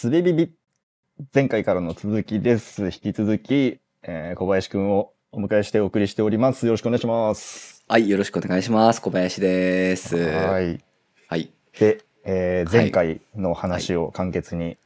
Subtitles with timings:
[0.00, 0.50] すべビビ。
[1.34, 2.84] 前回からの続きです。
[2.86, 6.64] 引き続き、えー小林くんをお迎えしてお送りしております。
[6.64, 7.84] よろしくお願いします。
[7.86, 9.02] はい、よろしくお願いします。
[9.02, 10.16] 小林です。
[10.16, 10.76] ははい。
[10.76, 10.80] い。
[11.28, 11.50] はい。
[11.78, 14.78] で、えーはい前回の話を簡潔に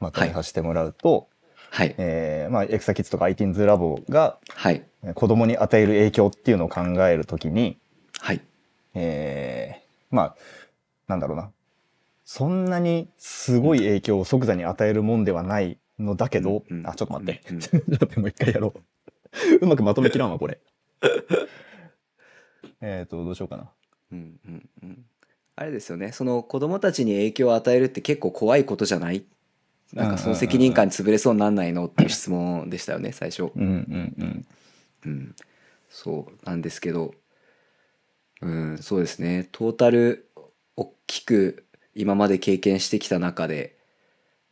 [0.00, 1.28] まとめさせてもらうと、
[1.70, 1.94] はい。
[1.98, 4.82] えーまあ、エクサキッズとか ITINS ラボがはい。
[5.04, 7.76] えー子供に与える影響っていうのを考えるときに、
[8.20, 8.40] はい。
[8.94, 10.36] えーまあ、
[11.08, 11.50] なんだろうな。
[12.34, 17.42] そんなにすごい影響を即座に与えるもんではないのだけど、うんうんあ、ちょっと待って。
[17.50, 18.80] うんうん ちょっと待って、もう一回やろう。
[19.60, 20.58] うまくまとめきらんわ、これ。
[22.80, 23.70] えっと、どうしようかな。
[24.12, 25.04] うんうんうん。
[25.56, 26.10] あれですよね。
[26.12, 29.26] その子供たちに影響を与えるって結構怖いことじゃない？
[29.92, 33.52] なんかその責任感に潰れそうになんないのっていう質問でしたよね、最初。
[33.54, 34.46] うんうんうん。
[35.04, 35.36] うん。
[35.90, 37.14] そうなんですけど、
[38.40, 39.50] うん、そうですね。
[39.52, 40.30] トータル
[40.76, 43.76] 大きく今まで経験してきた中で、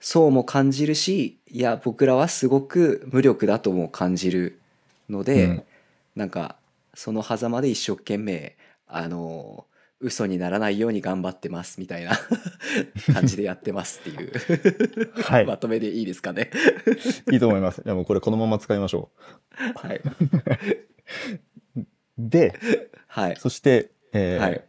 [0.01, 4.61] そうも感じるし、いや、僕らはすごく無力だとも感じる
[5.09, 5.63] ので、うん。
[6.17, 6.57] なんか
[6.95, 9.65] その狭間で一生懸命あの
[10.01, 12.19] 嘘にならないように頑張ってますみたいな
[13.15, 15.47] 感じでやってますっていう、はい。
[15.47, 16.51] まとめでいいですかね。
[17.31, 17.83] いいと思います。
[17.85, 19.11] いや、もうこれこのまま使いましょ
[19.77, 20.01] はい、
[21.77, 21.85] う。
[22.19, 22.55] で、
[23.07, 23.37] はい。
[23.37, 24.65] そして、えーはい。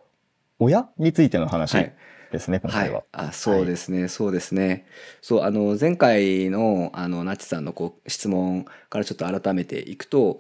[0.60, 1.76] 親についての話。
[1.76, 1.96] はい
[2.32, 2.82] ですね、今は。
[2.82, 2.86] い。
[2.88, 4.86] 回は。、あそうですね、そうですね。
[5.22, 10.40] そうあの前回のあのナチさんのこう質問からちょっと改めていくと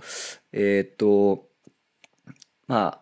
[0.53, 1.47] えーっと
[2.67, 2.99] ま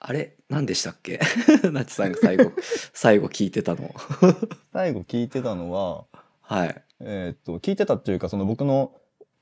[0.00, 0.34] ああれ？
[0.48, 1.20] 何でしたっけ？
[1.72, 2.52] ナチさんが最後
[2.92, 3.94] 最後聞いてたの。
[4.72, 6.04] 最後聞いてたのは、
[6.40, 6.82] はい。
[7.00, 8.92] えーっと、聞いてたっていうか、その僕の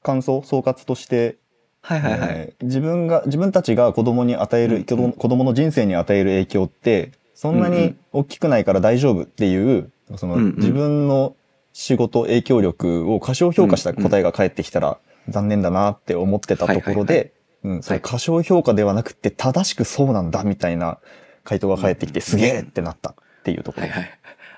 [0.02, 1.36] 感想、総括として、
[1.82, 4.84] はいはいはい、えー自分が、自分たちが子供に与える、うん。
[4.84, 10.56] 子供子供の人生に与える影響って、そんなに大きくないから大丈夫っていう、その、うんうん。
[10.56, 11.36] 自分の
[11.72, 17.33] 仕事、影響力を過小評価した答えが返ってきたら、残念だなって思ってたところで、
[17.64, 20.98] うん、それ過小評価ではなくて、正しくそうなんだみたいな
[21.42, 23.86] 回答が返ってきて、うんすげえってなったっていうところ。
[23.86, 24.11] はいはい。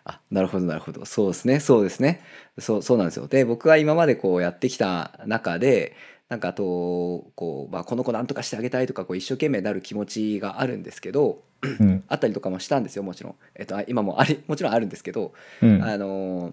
[0.04, 1.04] あなるほどなるほど。
[1.04, 2.20] そうですねそうですね。
[2.58, 3.28] そうそうなんですよ。
[3.28, 5.94] で僕が今までこうやってきた中で
[6.32, 6.62] なんかあと
[7.34, 12.02] こう、まあ、この子なんとかしてあげたいとかこう一生懸命なる気持ちがあるんですけどうん。
[12.08, 15.84] あったりとかもしたんですよもちろん、えっと、あ今もあり もちろんあるんですけど、うん。
[15.84, 16.52] あの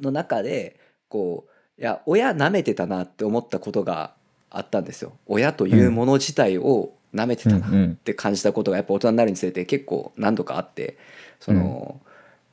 [0.00, 1.46] の中でこ
[1.78, 4.14] ういや親舐めてたなって思ったことが
[4.50, 10.96] あったんですよ親というもの自体を舐めてたなうんうんって感じたことがやっぱ大人になるにつれて結構何度かあって
[11.38, 12.00] その、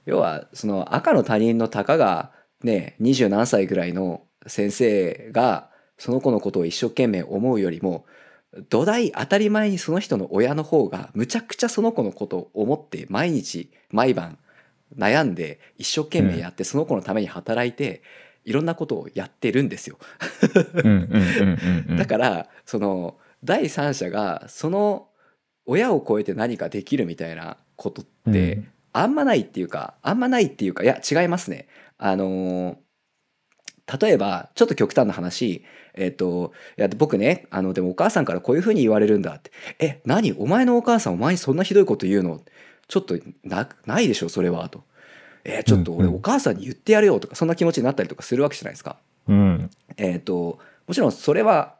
[0.05, 2.31] 要はその赤の他人のたかが
[2.63, 8.05] ね二十何歳ぐらいの先生がその子のことを一生懸命思うよりも
[8.69, 14.37] 土台当たり前にその人の親の方がむちゃくちゃその子のことを思って毎日毎晩
[14.97, 18.01] 悩んで一生懸命やってその子のために働いて
[18.45, 19.97] いろんなことをやってるんですよ。
[21.97, 25.09] だからその第三者がその
[25.65, 31.67] 親を超えて何かできるみたいなことって、うんあんまないっていうかあんまないっていうかいや違いますね。
[31.99, 32.75] あのー
[34.01, 40.33] 例えばちょっと極端な話えっ、といや僕ねあのでもお母さんからこういうふうに言われるんだって「え何？
[40.33, 42.41] お前のお母さんお前にそんなひどいこと言うの?」
[42.87, 44.83] ちょっとなないでしょそれはと。
[45.43, 48.97] えーちょっと俺お母さんに言ってやれよとかそんな気持ちになったりとかするわけじゃないですか。
[49.27, 49.69] うん。
[49.95, 51.75] えー、ともちろんそれは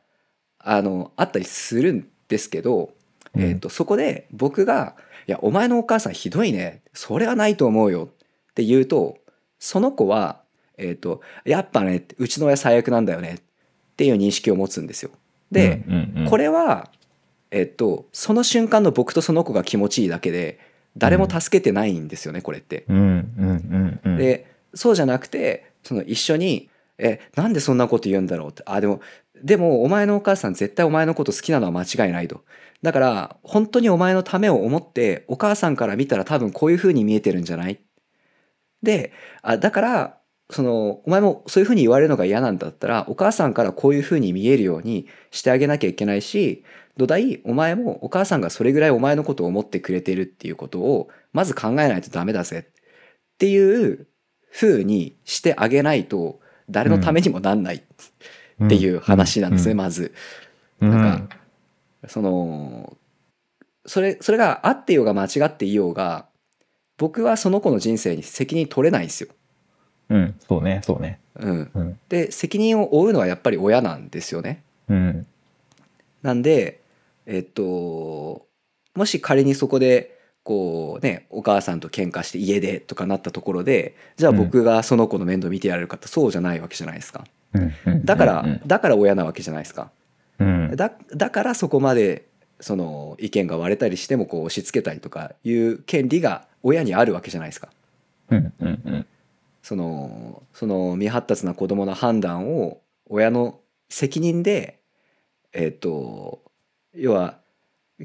[0.59, 2.91] あのあったりするんですけど、
[3.35, 4.96] うんえー、とそこで僕が
[5.28, 8.09] 「いやお前のお母さんひどいねそれはないと思うよ」
[8.51, 9.17] って言うと
[9.59, 10.41] その子は、
[10.77, 13.41] えー、とやっぱねうちの親最悪なんだよねっ
[13.95, 15.11] ていう認識を持つんですよ。
[15.51, 15.83] で、
[16.29, 16.89] これは、
[17.51, 20.59] えっと、その瞬間の僕とその子が気持ちいいだけで
[20.97, 22.85] 誰も助けてないんですよねこれって。
[24.17, 29.01] でそうじゃなくてその一緒に「えなんでそんなこと言うんだろう?」って「あでも
[29.43, 32.43] でもお前のお母さん絶対お前のこと好きなのは間違いない」と。
[32.83, 37.79] だから本当にお前のためを思ってお母さんから見たら多分こういう風に見えてるんじゃない？
[38.83, 40.16] であだから
[40.50, 46.64] そのお前もそういう風に言われるのが嫌なんだったらお母さんからこういう風に見えるようにしてあげなきゃいけないし
[46.96, 52.67] 土台お前もお母さんがそれぐらいお前のことを思ってくれてるっていうことをまず考えないとダメだぜ。
[52.70, 54.08] っていう
[54.52, 56.40] 風にしてあげないと
[56.70, 57.84] 誰のためにもなんない。
[58.66, 60.14] っていう話なんですね、まず。
[60.82, 60.90] うん。
[60.90, 61.38] なんか
[62.08, 62.97] その
[63.85, 66.26] それそれがあってようが間違っていようが
[66.97, 69.29] 僕はその子の人生に責任取れないんですよ。
[70.09, 71.19] うん、そうね、そうね。
[71.39, 71.99] うん、うん。
[72.09, 74.63] で責任を負うのはやっぱり親なんですよね。
[74.89, 75.27] うん。
[76.23, 76.81] なんで
[77.25, 78.45] えっと
[78.95, 87.25] もし仮にそこでこうねお母さんと喧嘩して家でとかなったところでじゃあ僕がその子の面倒見てやれるかってそうじゃないわけじゃないですか。
[87.53, 87.73] うん。
[87.85, 88.61] うんだから、うん。
[88.65, 89.91] だから親なわけじゃないですか。
[90.39, 90.75] うん。
[90.75, 92.25] だだからそこまで
[92.59, 97.69] その意見が割れたりしてもこう押し付けたりとかいう権利が親にあるわけじゃないですか。
[98.29, 98.53] うん。
[98.59, 98.67] うん。
[98.67, 99.05] うん
[99.67, 103.59] そのその未発達な子供の判断を親の
[103.90, 104.79] 責任で
[105.52, 106.41] えっ、と
[106.93, 107.40] 要は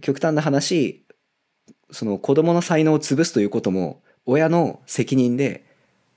[0.01, 1.07] 極端な話
[1.93, 5.65] その子供の才能を潰すということも親の責任で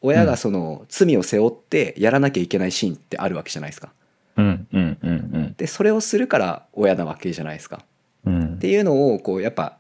[0.01, 3.94] 親がその罪を背負ってやらなきゃいけないシーンってあるわけじゃないですか。
[4.38, 7.86] うんうんうんでそれをするから親なわけじゃないですか。
[8.25, 9.77] うんっていうのをこうやっぱ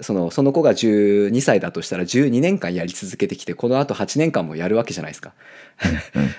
[0.00, 5.32] そのその子が12歳だとしたら12年間やり続けてきてこのあと8年間もやるわけじゃないですか。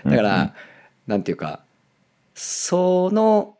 [0.05, 0.53] だから、
[1.07, 1.61] なんていうか
[2.33, 3.57] その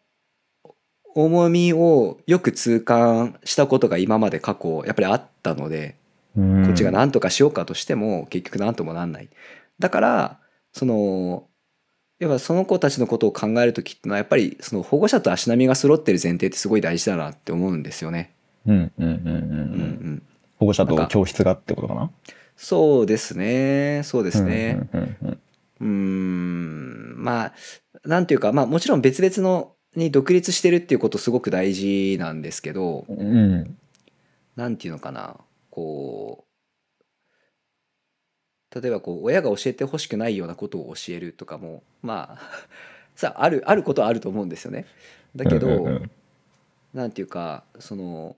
[1.15, 5.95] 重みをよく痛感したことが今まで過去やっぱりあったので、
[6.35, 9.29] ここっちが何とかしようかとしても結局何ともなんない。
[9.79, 10.39] だから
[10.73, 11.47] その
[12.19, 18.34] 要はその子たちのことを考える時ってのはやっぱりその保護者と足並みが揃ってる前提ってすごい大事だなって思うんですよね。
[18.65, 20.13] うんうんうんうんううんうん。
[20.15, 20.23] ん、
[20.57, 22.11] 保護者と教室がってことかな？
[22.57, 24.01] そうですね。
[24.03, 24.87] そうですね。
[24.93, 25.39] うんうんうん
[25.81, 27.15] うーん。
[27.17, 27.53] まあ
[28.05, 33.19] なんていうかまあもちろん別々のに独立してるっていうことすごく大事なんですけどうん。
[33.19, 33.23] う
[33.57, 33.77] ん
[34.55, 35.35] なんていうのかな。
[35.69, 36.45] こ
[38.71, 42.39] う例えばこう親が教えてほしくないようなことを教えるとかもまあ
[43.15, 44.85] さあるあることはあると思うんですよね。
[45.35, 46.11] だけど、うんうん。
[46.93, 48.37] なんていうかその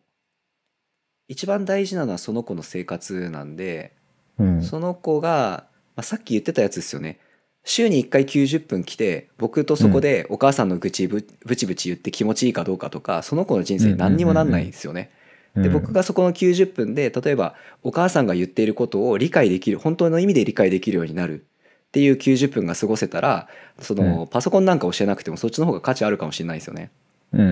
[1.27, 3.93] 一番大事なのはその子の生活なんで、
[4.39, 4.61] うん。
[4.61, 5.65] その子が、
[5.95, 7.19] まあ、さっき言ってたやつですよね。
[7.67, 15.11] 週に1回90分来て僕とそこでお母さんの愚痴ぶブチブチ言って気持ちいいかどうかとかその子の人生に何にもなんないんですよね。
[15.53, 21.45] で僕がそこの90分で例えばお母さんが言っていることを理解できる本当の意味で理解できるようになる
[21.87, 23.47] っていう90分が過ごせたら
[23.79, 26.91] その、パソコンなんか教えなくてもそっちの方が価値あるかもしれないですよね。
[27.33, 27.49] うんうんう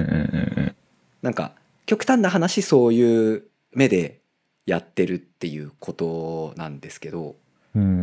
[0.61, 0.75] ん。
[1.23, 1.53] なんか
[1.85, 3.43] 極端な話そういう
[3.75, 4.21] 目で
[4.65, 7.35] やってるっていうことなんですけど
[7.75, 7.93] うんうんう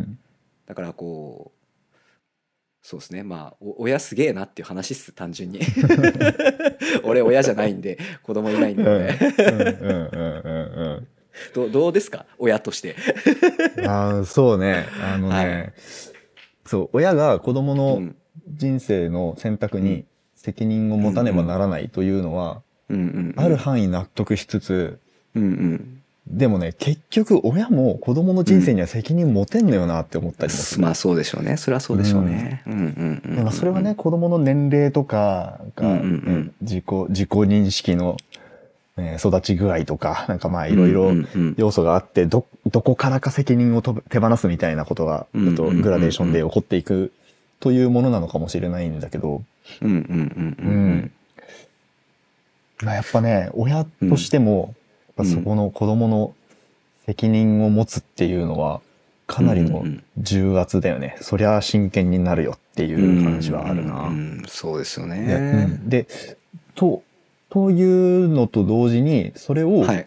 [0.00, 0.18] ん。
[0.66, 1.58] だからこう
[2.82, 3.22] そうですね。
[3.22, 5.60] まあお親すげえなっていう話っす単純に。
[7.04, 9.06] 俺親じゃないんで子供いないんで、うん。
[9.06, 11.08] ね、うんうんうんうん。
[11.54, 12.26] どうどうですか？
[12.38, 12.94] 親として。
[13.86, 14.86] ああそうね。
[15.02, 15.72] あのね、はい。
[16.66, 18.16] そう親が子供うのん。
[18.50, 23.44] 人生の選択に責任を持たねばならないというのは、うんうんうん。
[23.44, 24.98] ある範囲納得しつつ
[25.34, 26.02] うんうん。
[26.26, 31.56] でもね結局親も子供の人生には責任持てんのよなって思ったりもする、まあそうでしょうね。
[31.56, 32.62] それはそうでしょうね。
[32.66, 33.22] うん。
[33.34, 36.44] うんそれはね子供の年齢とかが、うんうんうん。
[36.46, 38.16] ね自己自己認識の、
[38.96, 41.54] ね育ち具合とかなんかまあいろいろうんうんうん。
[41.56, 45.26] 要素があってどどこからか責任をと手放すみたいなことが
[45.56, 47.12] とグラデーションで起こっていく
[47.60, 49.42] というものなのかもしれないんだけど、
[49.82, 51.17] うんうんうんうんまあ
[52.82, 54.74] やっぱね親としても、
[55.18, 56.34] やっぱそこの子供の
[57.06, 58.80] 責任を持つっていうのは
[59.26, 64.08] かなりのうんうん重圧だよね、そりゃ真剣になるよっていう話はあるな。
[64.08, 65.80] うんうんそうですよで,、ね。
[65.84, 66.06] で
[66.74, 67.02] と
[67.50, 70.06] というのと同時にそれを、はい。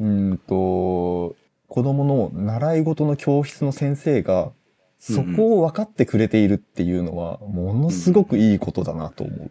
[0.00, 1.34] うんと
[1.68, 4.52] 子供の習い事の教室の先生が
[4.98, 9.50] そこを分かってくれているっていうのはものすごくいいことだなと思う。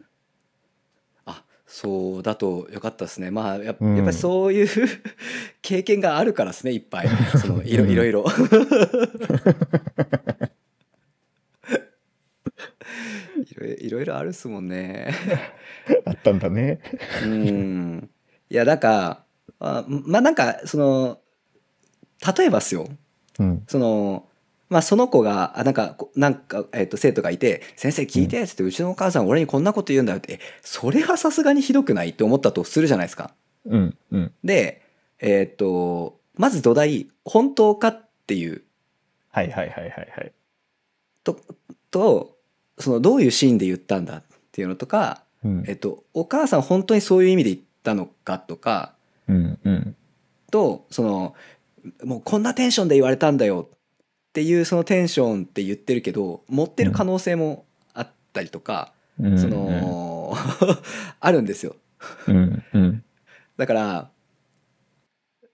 [1.68, 3.30] あそうだとよかったですね。
[3.30, 4.68] まあやっぱりそういう
[5.62, 7.10] 経験があるからですねいっぱい。
[7.42, 8.26] そのいろうんいろいろ。
[13.46, 15.14] いろいろいろあるっすもんね。
[16.06, 16.80] あったんだね。
[17.24, 18.10] うん。
[18.50, 19.26] いやなんか
[19.60, 21.20] あまあなんかその
[22.38, 22.88] 例えばっすよ。
[23.40, 23.64] うん。
[23.68, 24.28] その
[24.70, 32.10] まあその子があなんかこなんか、えっと生徒がいて「先生聞いて」っつって、うちのお母さん俺にこんなこと言うんだよ」ってえそれはさすがにひどくない？
[32.10, 33.34] って思ったとするじゃないですか。
[33.66, 33.98] うん。
[34.12, 34.32] うん。
[34.44, 34.82] で
[35.20, 38.64] えっとまず土台本当かっていう
[39.30, 40.32] はいはいはいはいはい。
[41.24, 41.40] と
[41.90, 42.38] と
[42.78, 48.94] そのどういうシーンで言ったんだっていうのとか、うんえっと、お母さん本当にそういう意味で言ったのかとか
[49.28, 49.96] うんうん。
[50.52, 51.36] とその
[52.04, 53.70] もうこんなテンションで言われたんだよ
[54.38, 57.66] っていうそのテンションって言ってるけど持ってる可能性も
[57.96, 60.38] あったりとか、うんその
[61.20, 61.76] あるんですよ
[62.28, 63.04] うんうん。
[63.58, 64.12] だから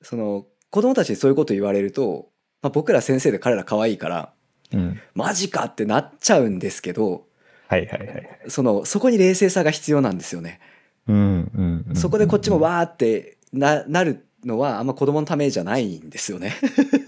[0.01, 2.27] その子供たちにそういうこと言われると、
[2.61, 4.33] まあ、僕ら先生で彼ら可愛いから
[4.73, 4.99] うん。
[5.15, 7.25] マジかってなっちゃうんですけど
[7.69, 8.39] はいはいはい。
[8.49, 10.59] そのそこに冷静さが必要なんですよね。
[11.07, 11.95] うんうんうん。
[11.95, 16.53] そこでこっちもわーってななるのはあんま子供のためじゃないんですよね。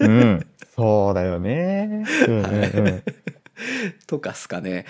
[0.00, 0.46] うん。
[0.74, 2.04] そうだよね。
[2.28, 3.02] うんうんうん。
[4.06, 4.84] とかっすかね。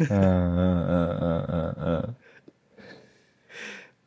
[0.00, 2.16] うんうんうんうんうんうん。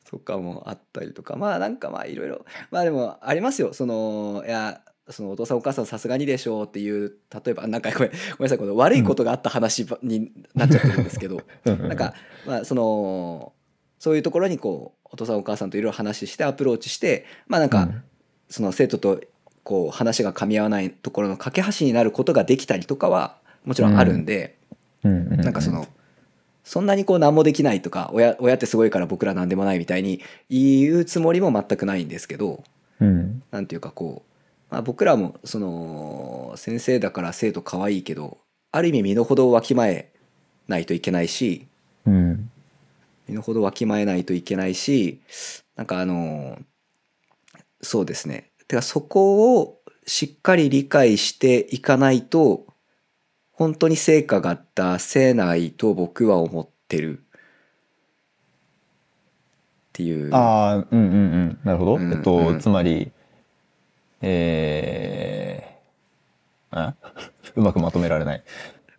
[0.06, 12.14] とかもあったりとかまあなんかまあいろいろまあでもありますよそのいやそのお父さんお母さんさすがにでしょうっていう例えばなんかごめんごめんなさいこの悪いことがあった話ばになっちゃってるんですけどうんなんか
[12.46, 13.54] まあその
[14.06, 17.90] そういうところにこうお父さんお母さんといろいろ話してアプローチしてまあなんか
[18.50, 19.20] その生徒と
[19.64, 24.60] こう話が噛み合わないところの架け橋になることができたりとかはもちろんあるんで、
[25.02, 25.88] なんかその
[26.64, 30.22] そんなにこう何もできないとか親親ってすごいから僕ら何でもないみたいに
[30.52, 32.64] 言うつもりも全くないんですけど
[33.02, 33.42] うん。
[33.50, 38.38] なんていうかこう、まあ、僕らもその先生だから生徒可愛いけど
[38.72, 40.12] ある意味身の程をわきまえ
[40.68, 41.66] ないといけないし
[42.06, 42.45] うん
[43.28, 45.22] 身の程わきまえないといけないし
[45.76, 46.58] なんかあの
[47.82, 48.52] そうですね。
[48.68, 52.66] てかそこをしっかり理解していかないと
[53.52, 57.20] 本当に成果が出せないと僕は思ってる。
[57.20, 57.22] っ
[59.94, 60.34] ていう。
[60.34, 61.60] ああうんうんうん。
[61.64, 63.12] なるほど、うんえっと、うんつまり
[64.22, 66.96] えー、あ？
[67.56, 68.44] うまくまとめられない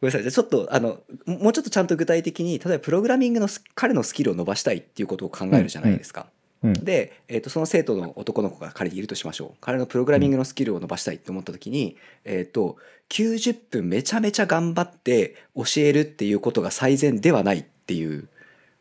[0.00, 0.32] ごめんなさい。
[0.32, 6.26] ちょっとあのももうちょっとちゃんと具体的に例えばプログラミングのス彼のスキルを伸ばしたいっていうことを考えるじゃないですか。
[6.62, 12.76] うんで、えー、とその生徒の男の子が彼にいるとしましょう彼のプログラミングのスキルを伸ばしたいって思った時に、えー、と
[13.10, 18.28] 90分めちゃめちゃ頑張って教えるっていうことが最善ではないっていう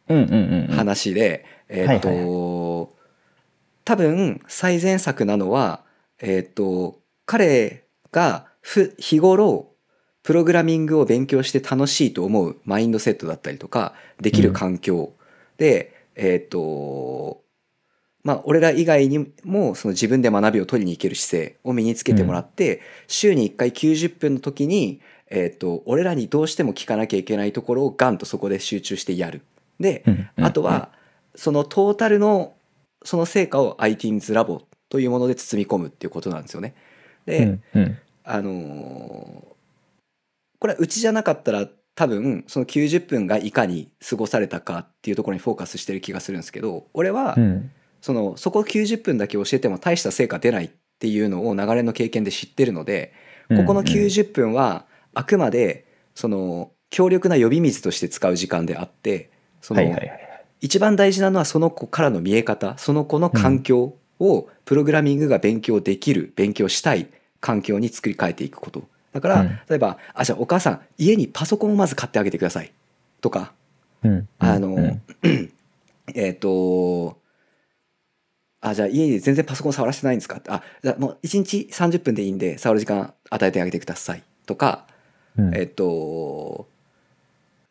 [0.08, 0.76] うんうんうんうん。
[0.76, 2.90] 話で、えっ、と、はい。
[3.84, 5.84] 多分最善策なのは
[6.20, 9.75] えっ、と彼がふ日頃
[10.26, 15.14] プログラミングを勉強して楽しいと思うマインドセットだったりとかできる環境、
[15.58, 17.44] でえっ、と
[18.24, 29.44] まあ俺ら以外にもその自分で学びを取りに行ける姿勢を身につけてもらって、週に1回90分の時に、えっと俺らにどうしても聞かなきゃいけないところをガンとそこで集中してやる。
[29.80, 30.04] で、
[30.38, 30.90] あとは
[31.36, 32.56] そのトータルの
[33.04, 36.74] その成果を iTeens ラボというもので包み込むっていうことなんですよね。
[37.28, 37.60] で、
[38.24, 39.55] あのー
[40.66, 47.72] これはうちじゃなかったら多分その90分がいかに過ごされたかっていうところにフォーカスしてる気がするんですけど俺はうん。
[48.02, 50.70] そのそこ90分だけ教えても大した成果出ないっ
[51.00, 53.14] ていうのを流れの経験で知ってるので
[53.50, 59.30] ここの90分はあくまでその強力な呼び水として使う時間であって
[59.62, 59.82] その
[60.62, 67.08] 一番大事なのはその子からの見え方その子の環境をプログラミングが勉強できる勉強したい
[67.40, 68.84] 環境に作り変えていくこと
[69.16, 69.48] だから、うん。
[69.70, 72.72] 例えば「あじゃあお母さん家にパソコンをまず買ってあげてください」
[73.22, 73.54] とか。
[74.04, 74.28] うん。
[74.40, 75.02] あの、うん。
[76.14, 77.18] えっ、と
[78.62, 80.42] あじゃあ家に全然パソコン触らせてないんですか？
[80.50, 84.24] あじゃあもう1日30分でいいんで触る時間与えてあげてください。
[84.46, 84.86] とか
[85.38, 85.56] うん。
[85.56, 86.68] えっと、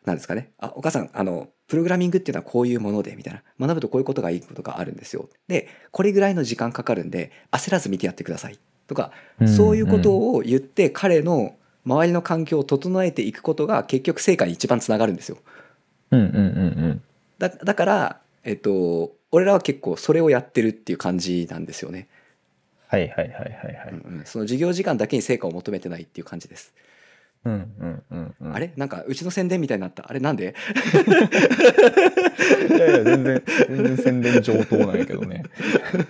[0.05, 0.51] なんですかね？
[0.59, 3.41] あ、お母さん、あの、プログラミングっていうのはこういうもので、みたいな。
[3.59, 5.29] 学ぶとこういうことがいいことがあるんですよ。
[5.47, 8.59] で、これぐらいの時間かかるんで、焦らず見てやってください。
[8.87, 9.11] とか、
[9.47, 15.37] そういうことを言って、彼の周りの環境を整えていくことが結局成果に一番つながるんですよ。
[16.11, 16.41] うんうんうんう
[16.87, 17.01] ん
[17.37, 22.07] だだから、えっと、俺らは結構それをやってるっていう感じなんですよね。
[22.87, 26.73] はいはいはいはいはいうんうんその授業時間だけに成果を求めてないっていう感じです。
[27.45, 28.55] うんうんうんうん。
[28.55, 28.73] あれ？
[28.75, 30.05] なんかうちの宣伝みたいになった？
[30.09, 30.55] あれなんで？
[32.69, 35.43] いやいや全然全然宣伝上等なんやけどね。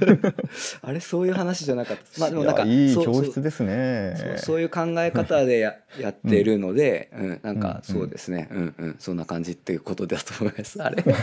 [0.82, 2.04] あれそういう話じゃなかった。
[2.22, 4.16] まあでもなんかいやいいそう教室ですね。
[4.18, 8.96] そうそういう考え方でや やってるので、うんなんうんかそうですね、うんうん。
[9.00, 10.82] そんな感じっていうことだと思います。
[10.82, 11.04] あれ。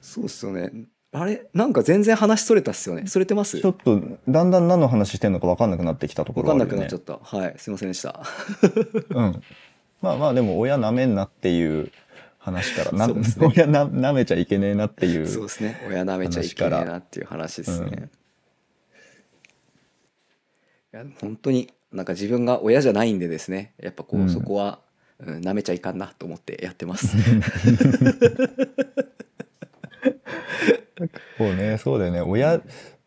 [0.00, 0.70] そうっすよね。
[1.12, 1.46] あれ？
[1.52, 3.06] なんか全然話それたっすよね。
[3.06, 3.60] それてます？
[3.60, 7.36] ちょっとだんだん何の話してんのか分かんなくなってきたとこ分かんろあるよねなくなっちゃった。
[7.36, 8.22] はい、すいませんでした。
[9.10, 9.42] うん
[10.00, 11.92] まあまあでも親なめんなっていう
[12.38, 15.80] 話からな、そうですね 親ななめちゃいけねえなっていうそうですね。
[15.88, 17.86] 親舐めちゃいけないなっていう話ですね。
[17.92, 18.10] うん
[20.94, 24.80] いや本当になんか自分が親じゃないんでですねやっぱこう、うんそこは、
[25.18, 27.16] うん、舐めちゃいかんなと思ってやってます。
[31.38, 32.20] そうねそうだよね。
[32.20, 32.60] 親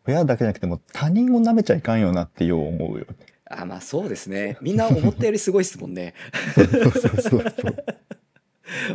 [0.06, 3.06] 親だけじゃなくても他人をなめちゃいかんよなってよう思うよ
[3.50, 4.56] あまあそうですね。
[4.60, 6.14] みんな思ったよりすごいですもんね。
[6.54, 7.44] そうそうそうそう。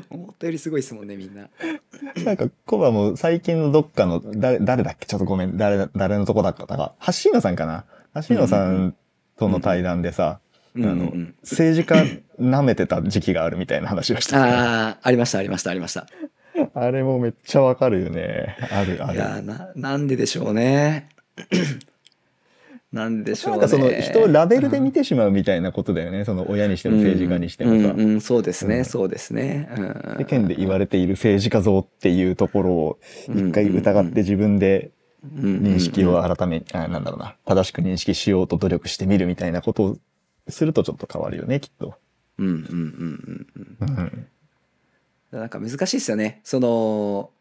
[0.10, 1.50] 思ったよりすごいですもんねみんな。
[2.26, 5.06] なんかコバも最近のどっかの誰誰だっけ？
[5.06, 5.58] ちょっとごめん。
[5.58, 6.94] 誰誰のとこだったか。
[7.24, 7.86] 橋野さんかな？
[8.28, 8.96] 橋野さん
[9.38, 10.40] との対談でさ、
[10.76, 16.08] うんうんうあのん政治家舐めてた時期があるみたいな話をした、ああありましたありましたありました
[16.74, 18.58] あれもめっちゃわかるよね。
[18.72, 19.16] あるある。
[19.16, 21.10] いやななんででしょうね
[22.92, 26.26] なんででしょうねなんかその人をラベルで見てしまうみたいなことだよね。
[26.26, 27.76] その親にしても政治家にしてもさ。
[27.76, 33.00] うんうんうんそうですね、うんそうですね、うん、世間で言われている政治家像っていうところを
[33.30, 34.92] 一回疑って自分で
[35.24, 39.98] 認識を改め、あなんだろうな、正しく認識しようと努力してみるみたいなことを
[40.48, 41.96] するとちょっと変わるよね、きっと。
[42.38, 43.48] うんうんうんうん
[43.82, 44.28] うんうん。
[45.32, 47.32] なんか難しいですよねその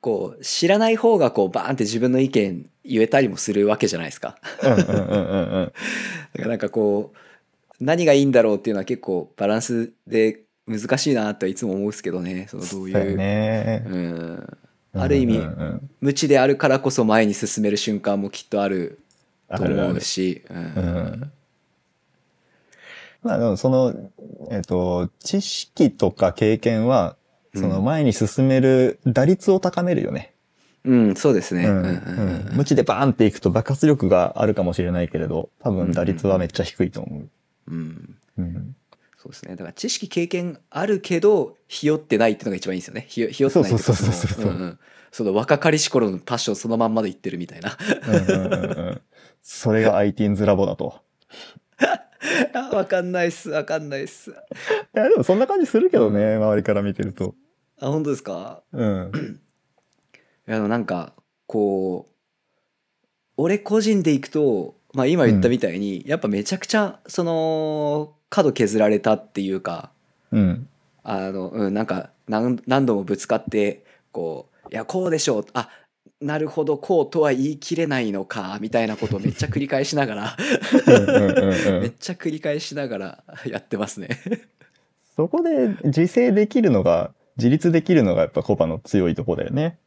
[0.00, 5.72] こう知らない方がこうバーンって自分の意見言えたりもするわけじゃないですかうんうんうんうんうん。
[6.34, 13.84] だからなんかこう何がいいんだろうっていうのは結構バランスで難しいなとはいつも思うんですけどねそのどういだよう、ね。
[13.86, 14.58] うん、
[14.94, 18.98] ある意味うんうんうん無知であるからこそ前に進める瞬間もきっとある
[19.54, 20.00] と思うあるある。
[20.00, 21.32] しううんん。
[23.22, 23.94] まあその、
[24.50, 27.16] えっ、と、知識とか経験は、
[27.54, 30.34] その前に進める打率を高めるよね。
[30.84, 31.66] うん、そうですね。
[31.66, 37.28] ううんんうんうん無知でバーンっていくと爆発力があるかもしれないけれど、多分打率はめっちゃ低いと思う。
[37.68, 38.76] うんうん。
[39.18, 39.50] そうですね。
[39.56, 43.04] だから知識経験あるけど、ひよってないっていうのが一番いいですよね。
[43.08, 44.78] ひよひよってないってそうそうそうそうそのんん
[45.12, 47.76] その若かりし頃のパッションそのまんまで言ってるみたいな。
[48.06, 49.00] うんうんうんうん
[49.42, 51.00] それが ITINS ラボだと。
[52.54, 53.50] あ わかんないっす。
[53.50, 54.30] わかんないっす。
[54.30, 54.34] い
[54.94, 57.34] や、でもそんな感じするけどね、周りから見てると。
[57.80, 58.62] あ、本当ですか？
[58.72, 59.10] うん。
[60.46, 61.14] いや、でもなんか、
[61.46, 62.14] こう、
[63.36, 69.90] 俺個人でいくと、まあ今言ったみたいに、やっぱめちゃくちゃ、その、角削られたっていうか、
[70.30, 70.68] うん。
[71.02, 75.70] あの、うん、なんか何何度もぶつかってこう「いやこうでしょう」あ
[76.20, 80.36] なるほどこうとは言い切れないのかみたいなことをめっちゃ繰り返しながら
[80.86, 84.20] うんうんうんうんめっちゃ繰り返しながら やってますね。
[85.16, 89.78] そこで自制できるのが、自立できるのがやっぱコバの強いとこだよね。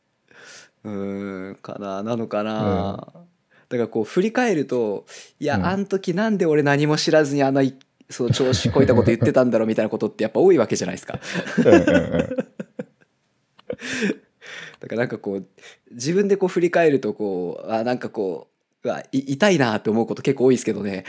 [0.84, 3.08] うーんかななのかな、
[3.70, 5.06] だからこう振り返ると
[5.40, 7.74] いや、うんあん時なんで俺何も知らずにあのい
[8.10, 11.20] その調子こいたこと言ってたんだろうみたいなことってやっぱ多いわけじゃないですか。
[14.84, 15.46] だからなんかこう
[15.92, 18.50] 自分でこう振り返るとこうあなんかこ
[18.84, 21.06] ううわい痛いなって思うこと結構多いですけどね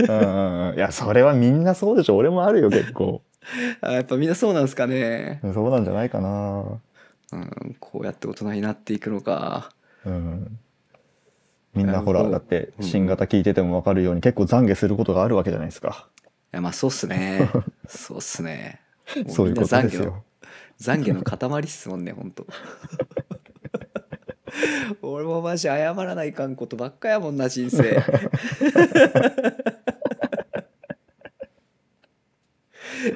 [0.00, 2.16] うんいや、それはみんなそうでしょ。
[2.16, 3.22] 俺もあるよ、結構。
[3.80, 6.64] あやっぱみんなそうなんですかね、そうなんじゃないかな。
[7.32, 9.70] うん、こうやって大人になっていくのか
[10.04, 10.58] うん。
[11.74, 16.08] みんなほら、だって、うん新型聞いててもわかるように、結構懺悔することがあるわけじゃないですか。
[16.52, 17.48] いやまあそうっすね
[17.88, 18.80] そうっすね
[19.24, 20.24] もそういうことですよ。
[20.82, 22.46] 懺悔の塊っすもんねほんと
[25.02, 28.02] 俺もマジ謝らないかんことばっかやもんな人生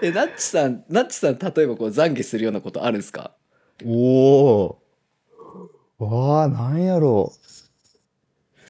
[0.03, 3.33] えナッチさんナッチさん例えばこう懺悔するようなことあるんですか？
[3.85, 3.99] お
[4.65, 4.79] お。
[5.99, 7.46] わあ、なんやろう。